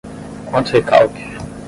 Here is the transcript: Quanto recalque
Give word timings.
Quanto 0.49 0.71
recalque 0.71 1.21